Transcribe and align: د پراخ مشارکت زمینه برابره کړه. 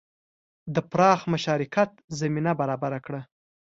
د 0.73 0.75
پراخ 0.91 1.19
مشارکت 1.33 1.89
زمینه 2.19 2.51
برابره 2.59 2.99
کړه. 3.05 3.21